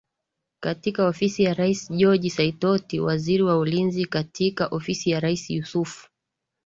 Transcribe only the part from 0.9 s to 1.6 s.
Ofisi ya